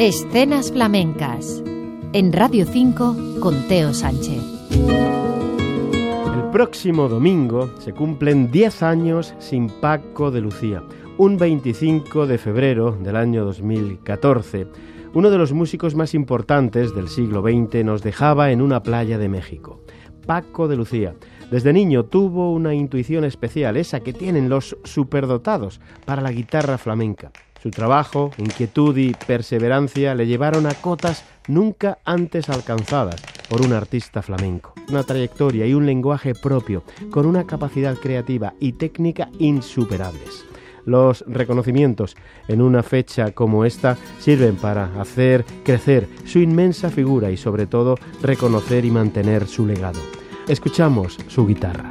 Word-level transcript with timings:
Escenas 0.00 0.70
flamencas. 0.70 1.60
En 2.12 2.32
Radio 2.32 2.66
5 2.66 3.40
con 3.40 3.66
Teo 3.66 3.92
Sánchez. 3.92 4.40
El 6.36 6.50
próximo 6.52 7.08
domingo 7.08 7.68
se 7.80 7.92
cumplen 7.92 8.52
10 8.52 8.84
años 8.84 9.34
sin 9.40 9.68
Paco 9.68 10.30
de 10.30 10.40
Lucía. 10.40 10.84
Un 11.16 11.36
25 11.36 12.28
de 12.28 12.38
febrero 12.38 12.92
del 12.92 13.16
año 13.16 13.44
2014. 13.44 14.68
Uno 15.14 15.30
de 15.30 15.38
los 15.38 15.52
músicos 15.52 15.96
más 15.96 16.14
importantes 16.14 16.94
del 16.94 17.08
siglo 17.08 17.42
XX 17.42 17.84
nos 17.84 18.00
dejaba 18.00 18.52
en 18.52 18.62
una 18.62 18.84
playa 18.84 19.18
de 19.18 19.28
México. 19.28 19.80
Paco 20.28 20.68
de 20.68 20.76
Lucía. 20.76 21.16
Desde 21.50 21.72
niño 21.72 22.04
tuvo 22.04 22.52
una 22.52 22.72
intuición 22.72 23.24
especial, 23.24 23.76
esa 23.76 23.98
que 23.98 24.12
tienen 24.12 24.48
los 24.48 24.76
superdotados 24.84 25.80
para 26.04 26.22
la 26.22 26.30
guitarra 26.30 26.78
flamenca. 26.78 27.32
Su 27.62 27.70
trabajo, 27.70 28.30
inquietud 28.38 28.96
y 28.96 29.14
perseverancia 29.14 30.14
le 30.14 30.26
llevaron 30.26 30.66
a 30.66 30.74
cotas 30.74 31.24
nunca 31.48 31.98
antes 32.04 32.48
alcanzadas 32.48 33.20
por 33.48 33.62
un 33.62 33.72
artista 33.72 34.22
flamenco. 34.22 34.74
Una 34.88 35.02
trayectoria 35.02 35.66
y 35.66 35.74
un 35.74 35.86
lenguaje 35.86 36.34
propio, 36.34 36.84
con 37.10 37.26
una 37.26 37.46
capacidad 37.46 37.96
creativa 37.96 38.54
y 38.60 38.72
técnica 38.72 39.28
insuperables. 39.38 40.44
Los 40.84 41.24
reconocimientos 41.26 42.16
en 42.46 42.62
una 42.62 42.82
fecha 42.82 43.32
como 43.32 43.64
esta 43.64 43.96
sirven 44.20 44.56
para 44.56 45.00
hacer 45.00 45.44
crecer 45.64 46.08
su 46.24 46.38
inmensa 46.38 46.88
figura 46.90 47.30
y 47.30 47.36
sobre 47.36 47.66
todo 47.66 47.96
reconocer 48.22 48.84
y 48.84 48.90
mantener 48.90 49.46
su 49.46 49.66
legado. 49.66 50.00
Escuchamos 50.46 51.18
su 51.28 51.46
guitarra. 51.46 51.90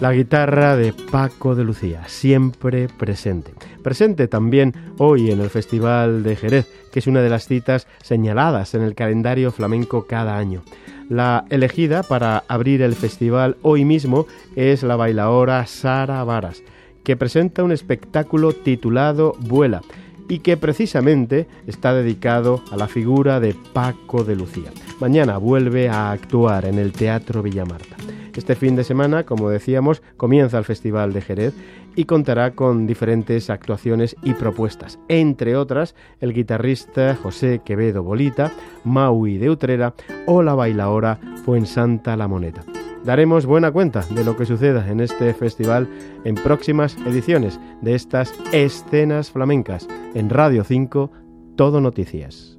La 0.00 0.12
guitarra 0.12 0.76
de 0.76 0.92
Paco 0.92 1.56
de 1.56 1.64
Lucía, 1.64 2.04
siempre 2.06 2.86
presente. 2.86 3.52
Presente 3.82 4.28
también 4.28 4.72
hoy 4.98 5.32
en 5.32 5.40
el 5.40 5.50
Festival 5.50 6.22
de 6.22 6.36
Jerez, 6.36 6.68
que 6.92 7.00
es 7.00 7.08
una 7.08 7.20
de 7.20 7.28
las 7.28 7.48
citas 7.48 7.88
señaladas 8.00 8.74
en 8.74 8.82
el 8.82 8.94
calendario 8.94 9.50
flamenco 9.50 10.06
cada 10.06 10.38
año. 10.38 10.62
La 11.08 11.46
elegida 11.50 12.04
para 12.04 12.44
abrir 12.46 12.80
el 12.82 12.94
festival 12.94 13.56
hoy 13.62 13.84
mismo 13.84 14.28
es 14.54 14.84
la 14.84 14.94
bailaora 14.94 15.66
Sara 15.66 16.22
Varas, 16.22 16.62
que 17.02 17.16
presenta 17.16 17.64
un 17.64 17.72
espectáculo 17.72 18.52
titulado 18.52 19.34
Vuela 19.40 19.82
y 20.28 20.40
que 20.40 20.56
precisamente 20.56 21.46
está 21.66 21.94
dedicado 21.94 22.62
a 22.70 22.76
la 22.76 22.88
figura 22.88 23.40
de 23.40 23.54
Paco 23.72 24.24
de 24.24 24.36
Lucía. 24.36 24.70
Mañana 25.00 25.38
vuelve 25.38 25.88
a 25.88 26.10
actuar 26.10 26.66
en 26.66 26.78
el 26.78 26.92
Teatro 26.92 27.42
Villamarta. 27.42 27.96
Este 28.34 28.54
fin 28.54 28.76
de 28.76 28.84
semana, 28.84 29.24
como 29.24 29.50
decíamos, 29.50 30.00
comienza 30.16 30.58
el 30.58 30.64
Festival 30.64 31.12
de 31.12 31.22
Jerez 31.22 31.54
y 31.96 32.04
contará 32.04 32.52
con 32.52 32.86
diferentes 32.86 33.50
actuaciones 33.50 34.14
y 34.22 34.34
propuestas, 34.34 35.00
entre 35.08 35.56
otras 35.56 35.96
el 36.20 36.32
guitarrista 36.32 37.16
José 37.20 37.62
Quevedo 37.64 38.04
Bolita, 38.04 38.52
Maui 38.84 39.38
de 39.38 39.50
Utrera 39.50 39.94
o 40.26 40.44
la 40.44 40.54
bailaora 40.54 41.18
Fuensanta 41.44 42.16
La 42.16 42.28
Moneta. 42.28 42.77
Daremos 43.04 43.46
buena 43.46 43.70
cuenta 43.70 44.04
de 44.10 44.24
lo 44.24 44.36
que 44.36 44.46
suceda 44.46 44.90
en 44.90 45.00
este 45.00 45.32
festival 45.34 45.88
en 46.24 46.34
próximas 46.34 46.96
ediciones 47.06 47.58
de 47.80 47.94
estas 47.94 48.34
escenas 48.52 49.30
flamencas 49.30 49.88
en 50.14 50.28
Radio 50.30 50.64
5, 50.64 51.10
Todo 51.56 51.80
Noticias. 51.80 52.58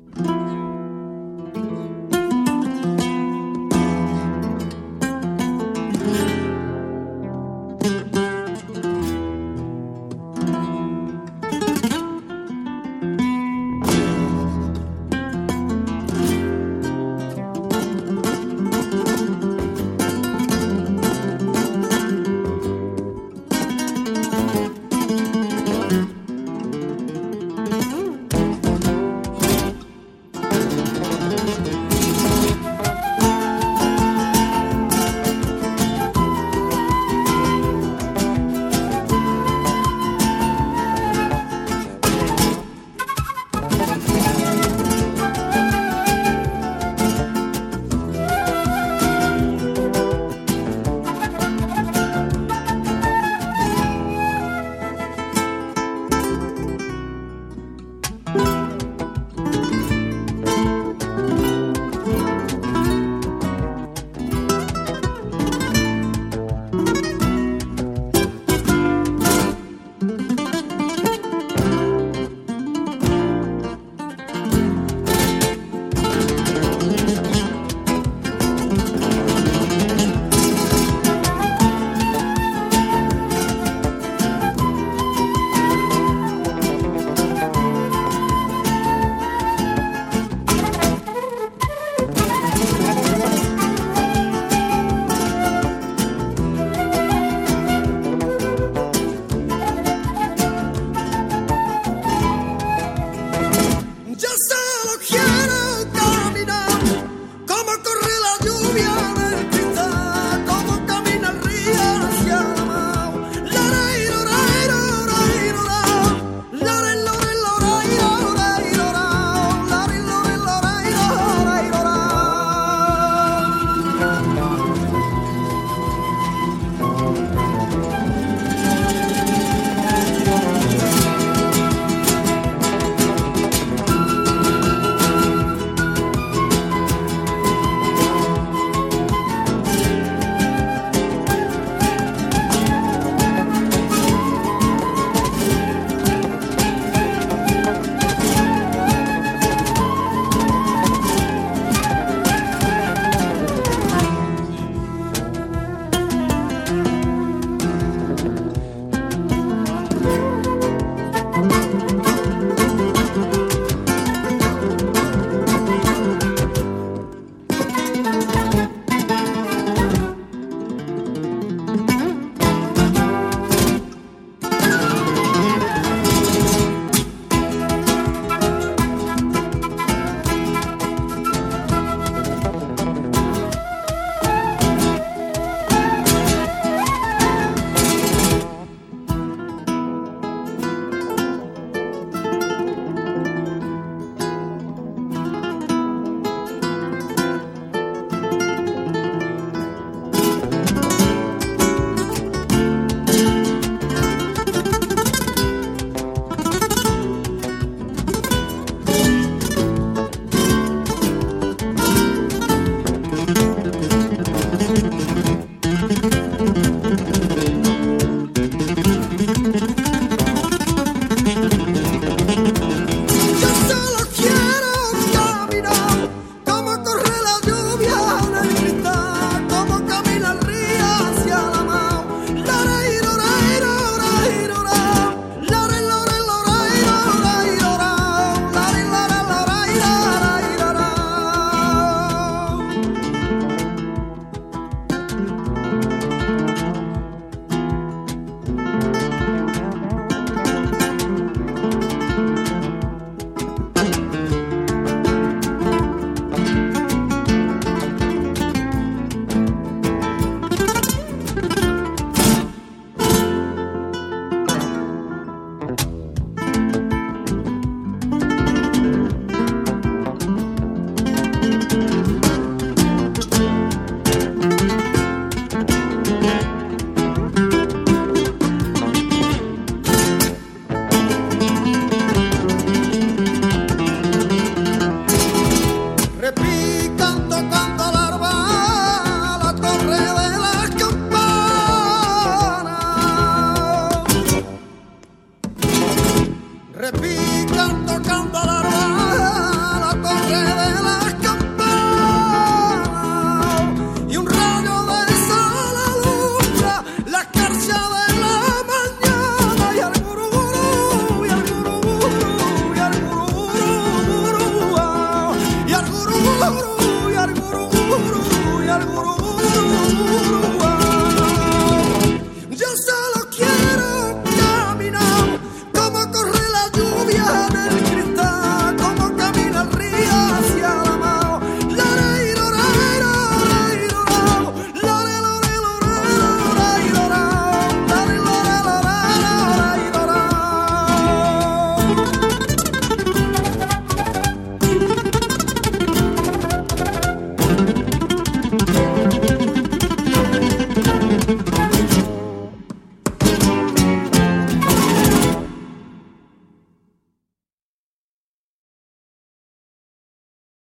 Be. 286.31 286.68